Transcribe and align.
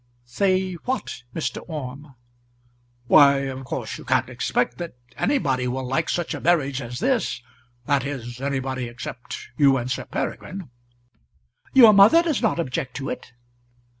"Say 0.25 0.73
what, 0.85 1.21
Mr. 1.35 1.61
Orme?" 1.69 2.15
"Why, 3.05 3.41
of 3.41 3.63
course 3.65 3.99
you 3.99 4.03
can't 4.03 4.31
expect 4.31 4.79
that 4.79 4.95
anybody 5.15 5.67
will 5.67 5.85
like 5.87 6.09
such 6.09 6.33
a 6.33 6.41
marriage 6.41 6.81
as 6.81 6.99
this; 6.99 7.43
that 7.85 8.03
is, 8.03 8.41
anybody 8.41 8.85
except 8.85 9.49
you 9.57 9.77
and 9.77 9.91
Sir 9.91 10.05
Peregrine." 10.05 10.71
"Your 11.73 11.93
mother 11.93 12.23
does 12.23 12.41
not 12.41 12.57
object 12.59 12.95
to 12.95 13.09
it." 13.11 13.31